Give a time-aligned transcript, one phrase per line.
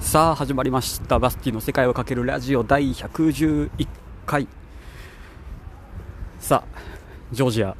[0.00, 1.18] さあ始まりました。
[1.20, 3.70] バスティの世界をかけるラジオ第111
[4.26, 4.48] 回。
[6.40, 6.78] さあ
[7.30, 7.76] ジョージア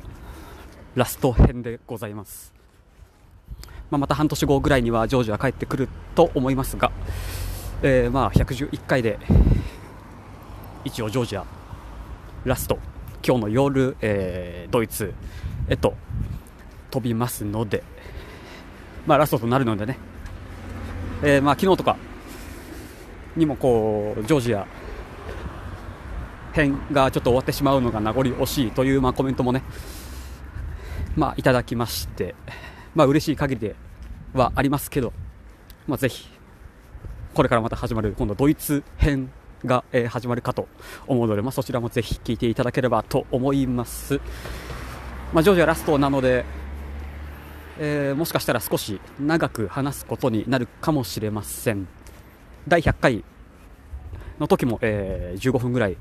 [0.95, 2.53] ラスト編でございます、
[3.91, 6.93] まあ、また半年後ぐらいにはジョージア帰ってくると思いますが、
[7.83, 9.19] えーまあ111回で
[10.85, 11.45] 一応ジョージア
[12.45, 12.79] ラスト
[13.27, 15.15] 今日の夜、えードイツ
[15.69, 15.95] へと
[16.91, 17.83] 飛びますので、
[19.07, 19.99] まあ、ラストとなるのでね、
[21.25, 21.97] えーまあ昨日とか
[23.41, 24.67] にもこうジョージア
[26.53, 29.63] 編がちょっと終わってしまうのが名残惜しいという、まあ、コメントもね、
[31.17, 32.35] まあ、いただきまして、
[32.95, 33.77] まあ嬉しい限りで
[34.35, 35.13] はありますけど、
[35.87, 36.29] まあ、ぜひ
[37.35, 39.31] これからまた始まる今度ドイツ編
[39.65, 40.69] が、えー始まるかと
[41.07, 44.21] 思うので、まあ、そちらもぜひ聞いていただければと思います、
[45.33, 46.45] まあ、ジョージアラストなので、
[47.79, 51.89] えーもしかしたら少し長く話すことになるかもしれません。
[52.69, 53.25] 第100回
[54.41, 55.97] の時も、えー15分ぐらい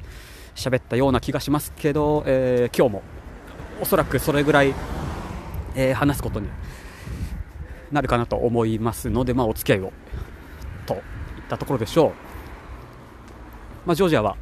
[0.56, 3.04] 喋ったような気がしますけど、えー今日も
[3.82, 4.74] おそらくそれぐらい、
[5.76, 6.48] えー話すことに
[7.92, 9.92] なるかなと思いますので、まあ、お付き合いを
[10.86, 11.02] といっ
[11.50, 12.12] たところでしょう、
[13.86, 14.38] まあ、ジョージアは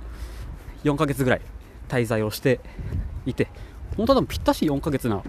[0.83, 1.41] 4ヶ月ぐらい
[1.87, 2.59] 滞在をして
[3.25, 3.47] いて
[3.95, 5.23] 本当はぴったし4ヶ月な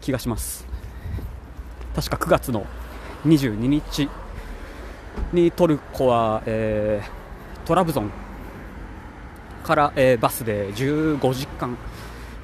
[0.00, 0.66] 気がします。
[1.94, 2.66] 確か9月の
[3.24, 4.08] 22日
[5.32, 7.15] にトルコは、えー
[7.66, 8.10] トラブゾン
[9.64, 11.76] から、えーバスで15時間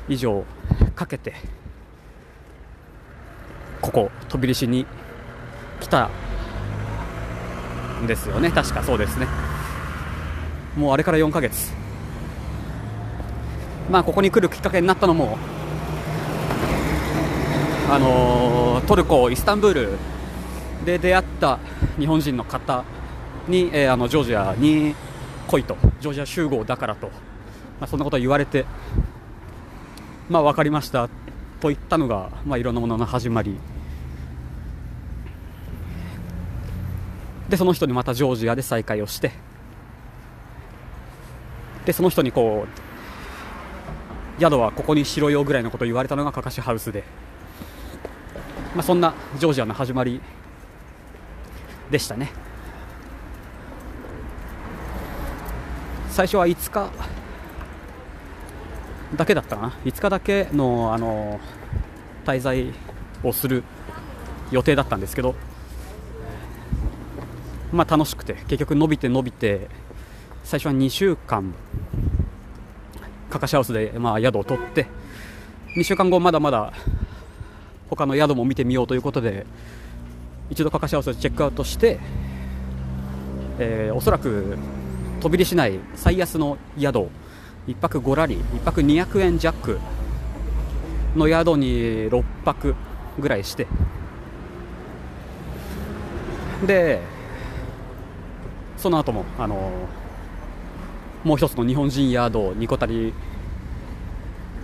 [0.08, 0.44] 以上
[0.96, 1.32] かけて
[3.80, 4.84] ここトビリシに
[5.80, 6.10] 来た
[8.02, 8.50] んですよね。
[8.50, 9.26] 確かそうですね。
[10.76, 11.72] もうあれから4ヶ月。
[13.90, 15.36] まあここに来るきっかけになったのも
[17.90, 19.88] あのートルコイスタンブール
[20.84, 21.58] で出会った
[21.98, 22.84] 日本人の方
[23.46, 24.94] に、えーあのジョージアに
[25.52, 25.76] 来いと。
[26.00, 27.12] ジョージア集合だからと、ま
[27.82, 28.64] あ、そんなことを言われて
[30.30, 31.08] まあ分かりました。
[31.60, 33.56] と言ったのが、まあ、いろんなものの始まり。
[37.48, 39.32] でその人にまたジョージアで再会をして。
[41.84, 42.66] でその人にこ
[44.38, 47.04] う宿はここにしろよぐらいのことを言われたのがカカシハウスで、
[48.74, 50.20] まあ、そんなジョージアの始まり
[51.90, 52.51] でしたね。
[56.12, 56.90] 最初は5日
[59.16, 59.68] だけだったかな。
[59.84, 61.40] 5日だけのあの
[62.26, 62.72] 滞在
[63.24, 63.64] をする
[64.50, 65.34] 予定だったんですけど
[67.72, 69.68] まあ楽しくて結局伸びて伸びて
[70.44, 71.54] 最初は2週間
[73.30, 74.86] カカシハウスで、まあ、宿を取って
[75.78, 76.74] 2週間後まだまだ
[77.88, 79.46] 他の宿も見てみようということで
[80.50, 81.98] 一度カカシハウスでチェックアウトして、
[83.58, 84.58] えーおそらく
[85.22, 87.08] 飛び出しない最安の宿。
[87.68, 89.78] 1泊5ラリー1泊200円弱。
[91.14, 92.74] の宿に6泊
[93.20, 93.68] ぐらいして。
[96.66, 97.00] で
[98.76, 99.70] その後もあの
[101.22, 103.12] もう一つの日本人宿ニコタリ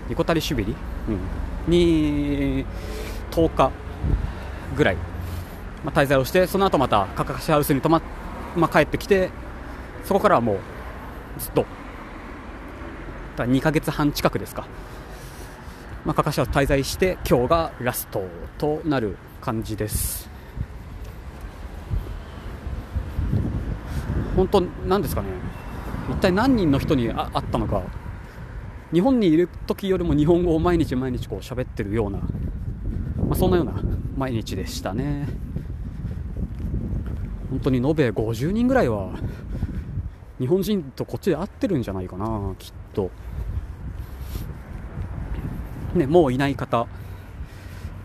[0.08, 0.74] ニコタリシュビリ、
[1.66, 2.64] うん、に
[3.30, 3.70] 10日
[4.76, 4.96] ぐらい、
[5.84, 8.02] まあ、滞在をしてその後またカカシハウスに泊ま、
[8.56, 9.30] まあ、帰ってきて
[10.04, 10.58] そこからはもう
[11.38, 11.64] ずっと。
[13.36, 14.66] だ2ヶ月半近くですか、
[16.04, 18.24] まあ、カカシハウス滞在して今日がラスト
[18.58, 20.28] となる感じです。
[24.34, 25.28] 本当なんですかね。
[26.10, 27.82] 一体何人の人にあ会ったのか。
[28.92, 32.26] 日本にいる時よりも日本語を毎日毎日こう喋ってるような、ま
[33.32, 33.74] あ、そんなような
[34.16, 35.28] 毎日でしたね。
[37.50, 39.10] 本当に延べ50人ぐらいは
[40.38, 43.10] 日本人とこっちで会ってるんじゃないかなきっと。
[45.94, 46.86] ねもういない方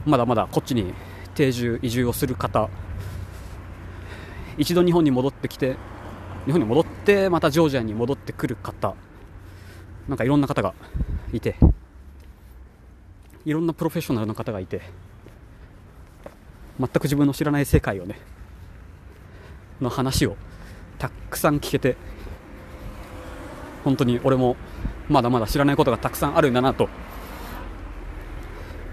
[0.06, 0.94] まだまだこっちに
[1.36, 2.70] 定住移住をする方
[4.58, 5.76] 一度日本に戻ってきて
[6.46, 8.96] 日本に戻ってまたジョージアに戻ってくる方
[10.08, 10.74] なんかいろんな方が
[11.32, 11.56] いて
[13.46, 14.82] いろんなプロフェッショナルの方がいて
[16.80, 18.20] 全く自分の知らない世界をね
[19.82, 20.36] の話を
[20.98, 21.96] たくさん聞けて
[23.84, 24.56] 本当に俺も
[25.10, 26.90] まだまだ知らないことがたくさんあるんだなと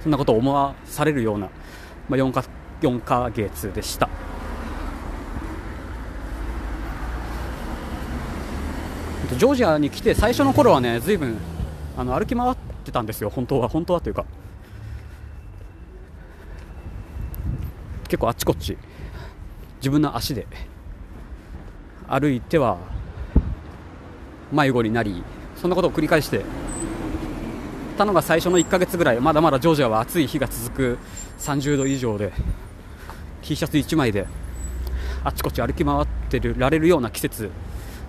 [0.03, 1.49] そんなことを思わされるような、
[2.09, 2.45] まあ、4, か
[2.81, 4.09] 4ヶ月でした。
[9.39, 11.39] ジョージアに来て最初の頃はね随分
[11.97, 13.31] あの歩き回ってたんですよ。
[13.31, 14.25] 本当は本当はというか。
[18.09, 18.77] 結構あっちこっち
[19.77, 20.47] 自分の足で
[22.09, 22.79] 歩いては
[24.53, 25.23] 迷子になり
[25.57, 26.45] そんなことを繰り返して
[27.97, 30.99] たのが最初の1ヶ月ぐらいまだまだジョージアは暑い日が続く
[31.39, 32.33] 30度以上で
[33.43, 34.27] T シャツ1枚で
[35.23, 37.51] あちこち歩き回ってるられるような季節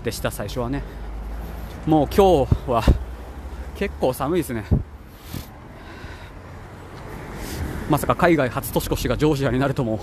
[0.04, 0.84] でした最初はね。
[1.86, 2.84] もう今日は
[3.76, 4.66] 結構寒いですね。
[7.90, 10.00] まさか海外初年越しがジョージアになるとも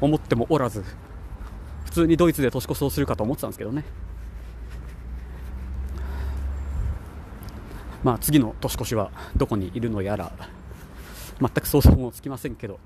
[0.00, 0.82] 思ってもおらず
[1.84, 3.84] 普通にドイツで年越しをするかと思ってたんですけどね。
[8.02, 10.32] まあ次の年越しはどこにいるのやら
[11.40, 12.78] 全く想像もつきませんけど。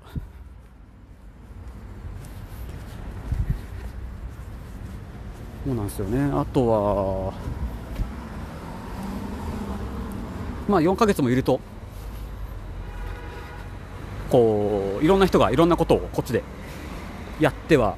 [5.65, 6.29] そうなんですよね。
[6.33, 7.33] あとは
[10.67, 11.59] まあ4ヶ月もいると
[14.29, 16.43] こういろんな人がいろんなことをこっちで
[17.39, 17.97] やっては、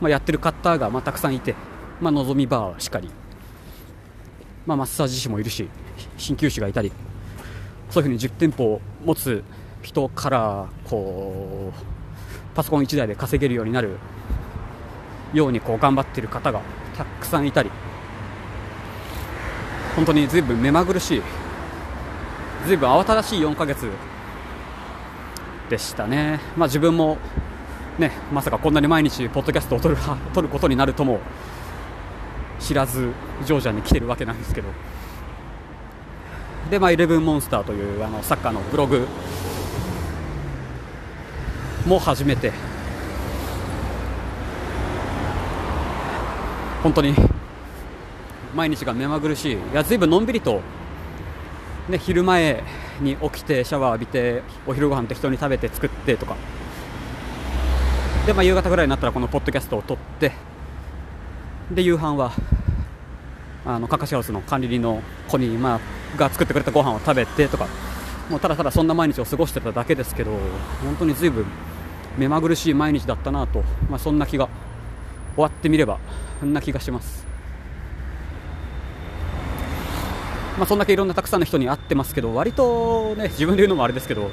[0.00, 1.54] まあ、やってる方がまあたくさんいて、
[2.00, 3.10] まあのぞみバーしっかり、
[4.66, 5.68] まあ、マッサージ師もいるし
[6.16, 6.92] 鍼灸師がいたり
[7.90, 9.44] そういうふうに10店舗を持つ
[9.82, 13.98] 人からこうパソコン1台で稼げるようになる
[15.32, 16.60] ようにこう頑張っている方が
[16.96, 17.70] たくさんいたり
[19.96, 21.22] 本当にずいぶん目まぐるしい
[22.66, 23.88] ずいぶん慌ただしい4ヶ月
[25.68, 27.18] でしたね、まあ、自分も、
[27.98, 29.96] ね、まさかこんなに毎日ポッドキャストを撮る
[30.32, 31.20] 撮ることになるとも
[32.64, 33.12] 知らず
[33.44, 34.68] ジョージアに来てるわけなんですけど。
[36.70, 39.06] で、まあ、イレブンモンスターというあのサッカーのブログ。
[41.86, 42.52] も始めて。
[46.82, 47.14] 本当に
[48.54, 49.54] 毎日が目まぐるしい。
[49.54, 50.62] いやずいぶんのんびりと、
[51.90, 52.62] ね、昼前
[53.00, 56.34] に起きてシャワー浴びてお昼ご飯適当に食べて作ってとか。
[58.26, 60.32] で、まあ、夕方ぐらいになったらこのポッドキャストを撮って。
[61.70, 62.32] で夕飯は
[63.66, 67.66] あのカカシハウスの管理人の子に、まあ、が作ってくれたご飯を食べてとか
[68.30, 70.32] もうただただそんな毎日を過ごしてただけですけど
[70.82, 71.46] 本当にずいぶん
[72.18, 74.48] 目まぐるしい毎日だったなと、まあ、そんな気が
[75.34, 75.98] 終わってみれば
[76.40, 77.24] そんな気がします。
[80.56, 84.30] まあ、そんだけいろんなたくさんの人に会ってますけど割とね自分で言うのもあれですけど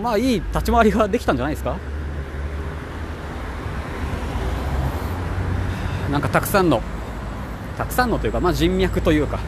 [0.00, 1.76] まあいい立ち回りができたんじゃないですか？
[6.12, 6.80] なんかたくさんの
[7.80, 9.40] たくさんのというか、まあ、人脈というか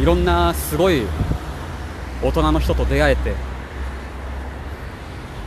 [0.00, 1.04] いろんなすごい
[2.20, 3.32] 大人の人と出会えて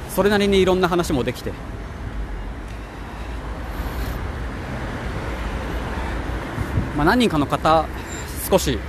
[0.08, 1.52] それなりにいろんな話もできて
[6.96, 7.88] まあ、何人かの方
[8.50, 8.80] 少し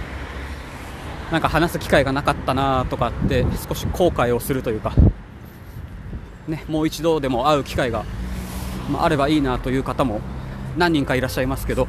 [1.33, 4.95] なんか話す機会がなかったなとかって少し後悔をするというか、
[6.47, 8.05] ね、もう一度でも会う機会が、
[8.93, 10.21] まあ、あればいいなという方も
[10.77, 11.89] 何人かいらっしゃいますけど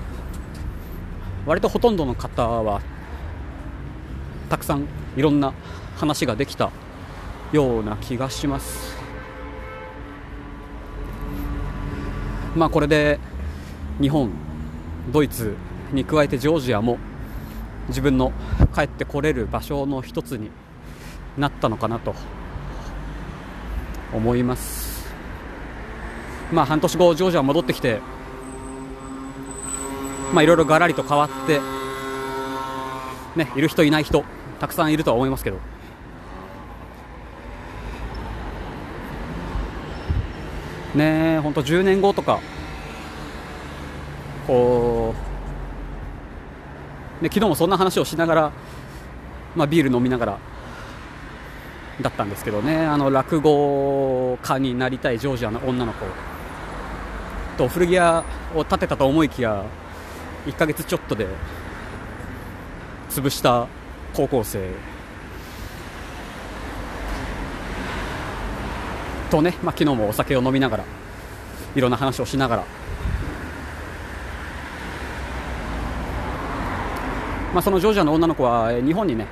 [1.46, 2.82] 割とほとんどの方は
[4.50, 5.54] たくさんいろんな
[5.98, 6.72] 話ができた
[7.52, 8.96] ような気がします。
[12.56, 13.20] まあこれで
[14.02, 14.32] 日本
[15.12, 15.56] ドイツ
[15.92, 16.98] に加えてジョージアも
[17.90, 18.32] 自分の
[18.74, 20.50] 帰ってこれる場所の一つに
[21.38, 22.16] なったのかなと
[24.14, 25.14] 思います。
[26.52, 28.00] まあ半年後ジョージア戻ってきて
[30.36, 31.62] まあいろいろがらりと変わって
[33.38, 34.26] ねいる人いない人
[34.60, 35.58] たくさんいるとは思いますけど。
[40.94, 42.40] ね本当10年後とか
[44.48, 45.14] こ
[47.20, 48.52] うで昨日もそんな話をしながら、
[49.56, 50.40] まあ、ビール飲みながら
[52.00, 56.06] だったんですけどねあの落語家になりたいジョージアの女の子
[57.58, 58.24] と古着屋
[58.56, 59.66] を建てたと思いきや
[60.46, 61.28] 1ヶ月ちょっとで
[63.10, 63.68] 潰した
[64.14, 64.70] 高校生。
[69.30, 70.84] とね、まあ、昨日もお酒を飲みながら
[71.76, 72.64] いろんな話をしながら
[77.56, 79.28] まあ、そのジョージアの女の子は日本にね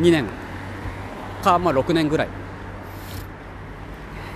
[0.00, 0.26] 2年
[1.44, 2.28] か、まあ、6年ぐらい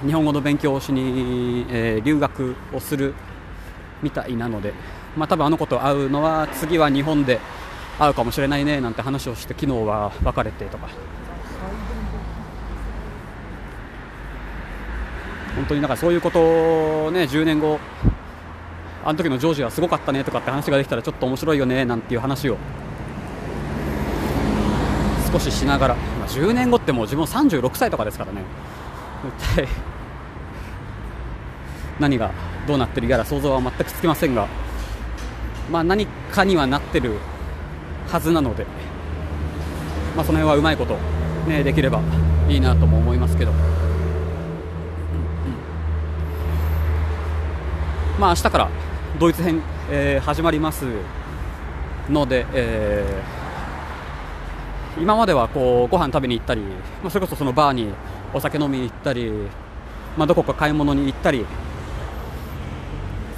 [0.06, 3.14] 日本語の勉強をしに、えー、留学をする
[4.00, 4.74] みたいなので、
[5.16, 7.40] まあ、多分あの子と会うのは次は日本で
[7.98, 10.88] 会うかもしれないねなんて話をして昨日は別れてとか。
[15.56, 16.38] 本当になんかそういうこと
[17.06, 17.80] をね10年後
[19.02, 22.58] あの時のジョージはすごかったねとかって話ができたらちょっと面白いよねなんていう話を
[25.32, 28.42] 少ししながら、まあ、10年後ってもう自分36歳とかですからね。
[31.98, 32.30] 何が
[32.66, 34.46] どうなってるやら想像は全くつきませんが、
[35.70, 37.14] まあ、何かにはなってる
[38.08, 38.66] はずなので、
[40.14, 40.96] まあ、その辺はうまいこと、
[41.48, 42.00] ね、できれば
[42.48, 43.52] いいなとも思いますけど、
[48.18, 48.70] まあ明日から
[49.18, 50.84] ドイツ編、えー、始まります
[52.08, 56.60] ので、えー、今まではこうご飯食べに行ったり、
[57.02, 57.92] まあ、それこそそのバーに
[58.32, 59.32] お酒飲みに行ったり、
[60.16, 61.44] まあ、どこか買い物に行ったり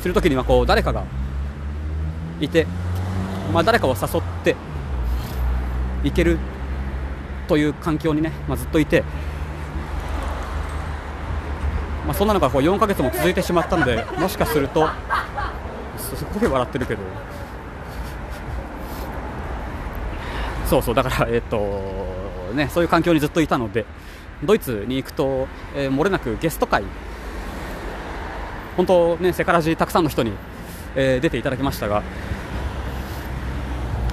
[0.00, 1.04] するときにはこう誰かが
[2.40, 2.66] いて、
[3.52, 4.57] まあ、誰かを誘って
[6.04, 6.38] 行ける
[7.49, 9.02] という環境にね、まあ、ずっといて、
[12.07, 14.88] まあ、そんなのがこう4ヶ月も続いてしまったのでもしかすると
[15.97, 17.00] すごい笑ってるけど。
[20.68, 23.87] そうそうだからえっ、とねそういう環境にずっといたので
[24.45, 26.85] ドイツに行くと、えー、漏れなくゲスト会
[28.76, 30.33] 本当ねセカラジたくさんの人に、
[31.00, 32.02] えー、出ていただきましたが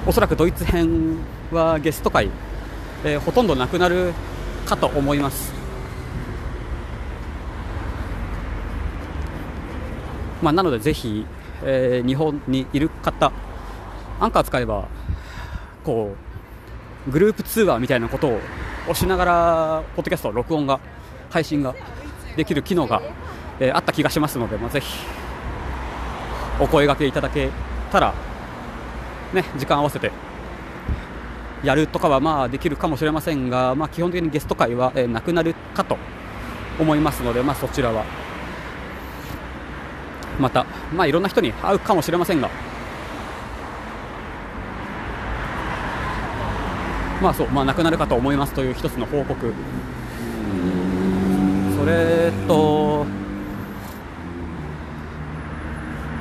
[0.06, 1.18] おそらくドイツ編
[1.50, 2.30] はゲスト会、
[3.04, 4.14] えー、ほとんどなくなる
[4.64, 5.52] かと思います。
[10.42, 11.26] まあ、なのでぜひ、
[11.64, 13.32] えー、日本にいる方
[14.20, 14.86] アンカー使えば
[15.82, 16.14] こ
[17.08, 18.40] うグループ通話みたいなことを
[18.82, 20.78] 押しながらポッドキャスト録音が
[21.30, 21.74] 配信が
[22.36, 23.02] できる機能が、
[23.58, 24.86] えー、あった気がしますので、まあ、ぜひ
[26.60, 27.50] お声がけいただけ
[27.90, 28.14] たら、
[29.32, 30.10] ね、時間合わせて
[31.62, 35.96] やるとかはまあできるかもしれませんが、まあ、基本的にゲスト会は、え、なくなるかと
[36.78, 38.04] 思いますので、まあ、そちらは。
[40.38, 42.50] また、まあ、いろんな人に会うかもしれませんが、
[47.22, 49.52] まあそう、まあ、なくなるかと思いますという一つの報告、
[51.78, 53.06] それと、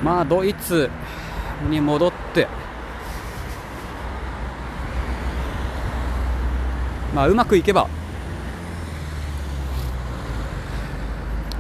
[0.05, 0.87] まあ、ドイツ
[1.67, 2.47] に戻って、
[7.15, 7.89] まあ、うまくいけば、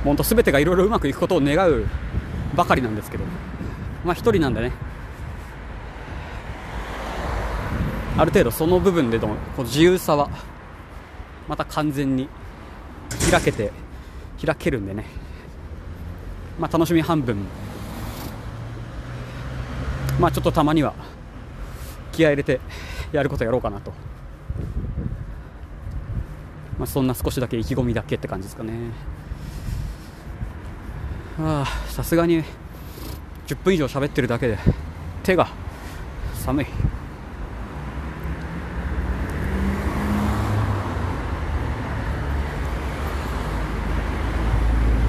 [0.03, 1.87] 本当すべてがいろいろうまくいくことを願う
[2.55, 3.23] ばかりなんですけど、
[4.05, 4.73] まあ、1人なんでね、
[8.15, 10.29] ある程度その部分での自由さは、
[11.47, 12.29] また完全に
[13.31, 13.71] 開けて、
[14.45, 15.07] 開けるんでね、
[16.59, 17.37] まあ、楽しみ半分、
[20.19, 20.93] まあ、ちょっとたまには
[22.11, 22.59] 気合い入れて
[23.11, 23.91] やることやろうかなと。
[26.79, 28.73] まあ、そんな少しだけ意気込みだけって感じですかね。
[31.89, 32.43] さすがに
[33.47, 34.57] 10分以上喋ってるだけで
[35.23, 35.49] 手が
[36.33, 36.65] 寒い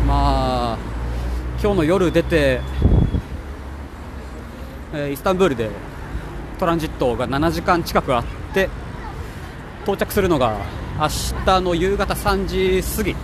[0.07, 0.79] まあ
[1.63, 2.61] 今日の夜出て、
[4.95, 5.71] え、イスタンブールで
[6.59, 8.25] トランジットが7時間近くあっ
[8.55, 8.69] て
[9.83, 10.57] 到着するのが
[10.99, 11.09] 明
[11.45, 13.17] 日の夕方3時過ぎ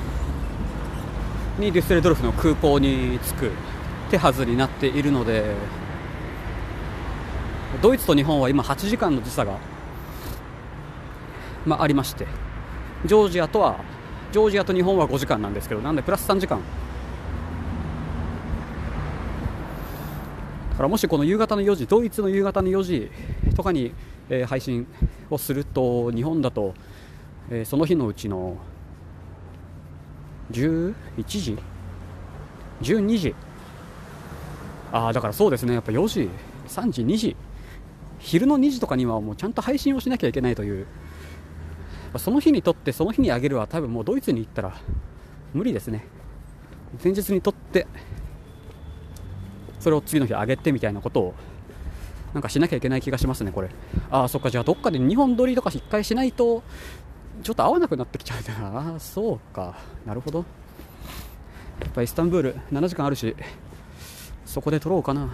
[1.58, 3.50] にデュッセルドルフの空港に着く
[4.10, 5.54] 手はずになっているので
[7.80, 9.58] ドイツと日本は今8時間の時差が、
[11.64, 12.26] まあ、ありまして
[13.06, 13.80] ジョージアとは
[14.32, 16.60] ジョージアと日本は5時間なんですけどなんでプラス3時間
[20.82, 23.10] からもしこの夕方の4時ドイツの夕方の4時
[23.54, 23.94] とかに、
[24.28, 24.84] えー、配信
[25.30, 26.74] をすると日本だと、
[27.50, 28.56] えー、その日のうちの
[30.50, 30.92] 11
[31.24, 31.56] 時
[32.80, 33.34] ?12 時？
[34.90, 35.74] ああだからそうですね。
[35.74, 36.28] やっぱ4時
[36.66, 37.36] 3時2時。
[38.18, 40.86] 昼の2時とかにはもうちゃんと配信をしなきゃいけないという。
[42.16, 44.74] その日にとってその日にあげるは多分もうドイツに行ったら
[45.54, 46.06] 無理ですね。
[47.02, 47.86] 前日にとって
[49.82, 51.34] それを次の日あげてみたいなことを
[52.32, 53.68] なんかしなきゃいけない気がしますねこれ。
[54.12, 56.62] ああそっかじゃあどっかで2本撮りとかしっかりしないと
[57.42, 58.94] ちょっと合わなくなってきちゃうな。
[58.94, 59.74] あそうか。
[60.06, 60.44] なるほど。
[61.80, 63.34] やっぱイスタンブール7時間あるし
[64.44, 65.28] そこで撮ろうかな。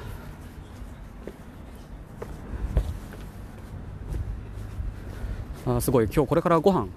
[5.67, 6.07] あすごい。
[6.07, 6.89] 今日これからご飯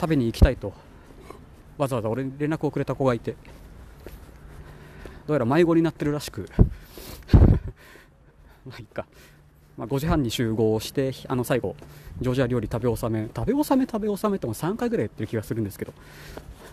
[0.00, 0.72] 食べに行きたいと。
[1.76, 3.36] わざわざ俺に連絡をくれた子がいて。
[5.26, 6.48] どうやら迷子になってるらしく。
[8.66, 9.06] まあいいか。
[9.76, 11.76] まあ、5時半に集合してあの最後
[12.20, 15.94] ジョージア料理食べ納め食べ納め食べ納めっても3回ぐらいやってる気がするんですけど、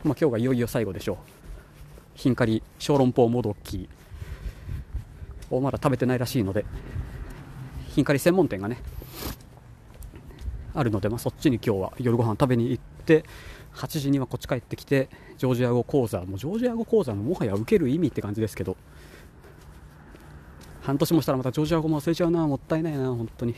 [0.04, 1.18] まあ、今日がいよいよ最後でしょう。
[2.16, 3.88] ヒンカリ小籠包もどき。
[5.50, 6.66] をまだ食べてないらしいので。
[7.90, 8.78] ヒンカリ専門店がね
[10.74, 13.26] あるので、まあ、そっちに今日は夜ご飯食べに行って
[13.74, 18.78] 8時にはこっち帰ってきてジョージア語講座もうジョージア語講座のもはや受ける意味って感じですけど。
[20.90, 23.54] 半年もしたらまたジョージア語も忘れちゃうなもったいないな本当に。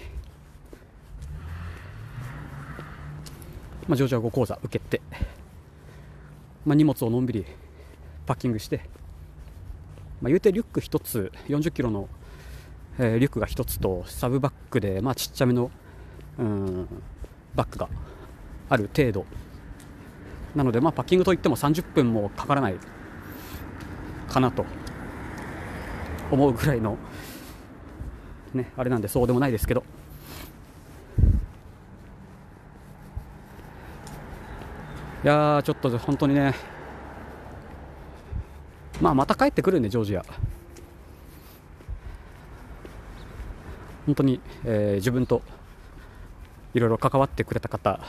[3.87, 5.01] まあ、ジョージア語講座受けて、
[6.65, 7.45] まあ、荷物をのんびり
[8.25, 8.81] パッキングして、
[10.21, 12.09] まあ、言うてリュック1つ40キロの、
[12.99, 15.71] えー、リュックが1つとサブバッグで、まあ、ちっちゃめの
[16.37, 16.87] うん
[17.55, 17.89] バッグが
[18.69, 19.25] ある程度
[20.55, 22.75] なので、まあ、パッキングといっても30分もかからない
[24.27, 24.65] かなと
[26.31, 26.97] 思うぐらいの、
[28.53, 29.83] ね、あれなんでそうでもないですけど。
[35.23, 36.55] いやちょっと本当にね。
[38.99, 40.25] まあまた帰ってくるんでジョージア。
[44.07, 45.43] 本当に、えー、自分と
[46.73, 47.99] いろいろ関わってくれた方。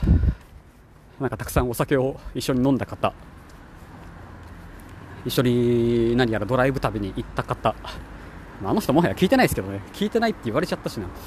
[1.19, 3.13] なんかたくさんお酒を一緒に飲んだ方。
[5.25, 7.75] 一緒に何やらドライブ旅に行った方。
[8.65, 9.81] あの人もはや聞いてないですけどね。
[9.93, 11.07] 聞いてないって言われちゃったしな。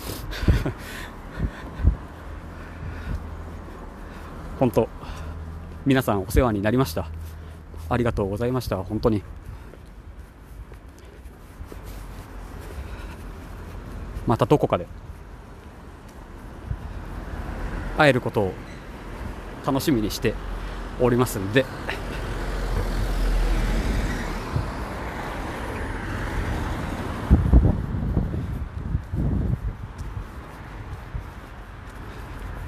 [4.58, 4.88] 本当
[5.84, 7.08] 皆さんお世話になりました。
[7.88, 8.82] ありがとうございました。
[8.82, 9.22] 本当に。
[14.26, 14.86] またどこかで。
[17.96, 18.52] 会えることを
[19.66, 20.34] 楽しみにして
[21.00, 21.66] おりますんで。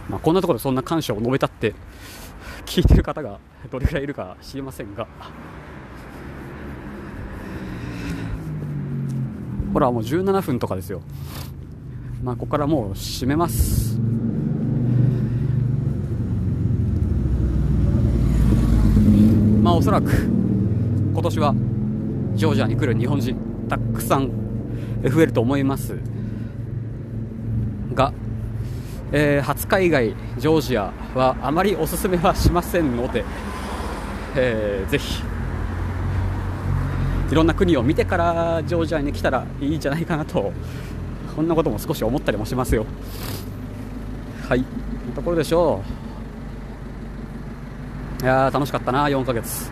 [0.09, 1.75] まあこんなところでそんな感謝を述べたって
[2.67, 3.39] 聞いてる方が
[3.71, 5.07] どれくらいいるか知りませんが。
[9.73, 11.03] ほらもう17分とかですよ。
[12.25, 13.98] まあここからもう閉めます。
[19.69, 21.55] まあおそらく今年は
[22.35, 23.37] ジョージアに来る日本人
[23.69, 24.31] たくさん
[25.07, 25.99] 増えると思います。
[27.93, 28.15] が
[29.13, 33.27] えー、初海外ジョージアはあまりおすすめはしませんので、
[34.37, 35.23] えー、ぜひ
[37.31, 40.51] いろんな国を見てからジョージアに来たらいいんじゃないかなと
[41.37, 42.87] こんなことも少し思ったりもしますよ。
[44.49, 44.65] はい。
[45.15, 46.08] ところでしょう。
[48.21, 49.71] いや楽しかったな4ヶ月。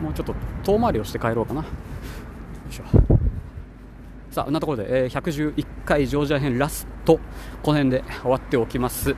[0.00, 1.62] もうちょっと遠回りをして帰ろうかな。
[1.62, 1.68] よ
[2.70, 2.84] いしょ。
[4.30, 7.18] さあこんなところで、えー、111回ジョージア編ラスト。
[7.64, 9.16] この辺で終わっておきます。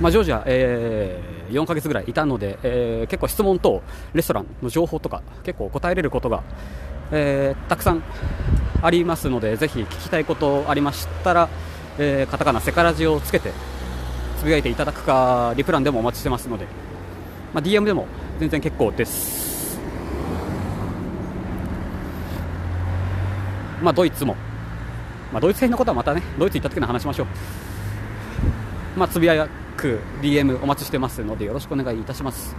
[0.00, 3.82] まあ、ジョージア、えー、4ヶ月ぐらいいたので、えー、結構質問と
[4.14, 6.42] レストランの情報とか結構答えれることが、
[7.12, 8.02] えー、たくさん
[8.82, 11.48] ありますのでぜひ聞きたいことありましたら、
[11.98, 13.52] えー、カタカナセカラジをつけて
[14.38, 16.66] つぶやいていただくかリプランでもお待ちしてますので
[17.52, 18.06] まあ、DM でも
[18.38, 19.78] 全然結構です、
[23.82, 24.36] まあ、ドイツも、
[25.32, 27.26] まあ、ドイツ編のことはまたねドイツ行った時の話しましょう、
[28.98, 29.48] まあ、つぶや
[29.80, 32.54] く DM お待ちしてますのでよろしくお願いいたします。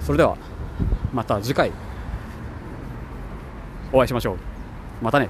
[0.00, 0.36] それでは
[1.12, 1.70] また次回
[3.92, 4.36] お会いしましょう。
[5.02, 5.28] またね。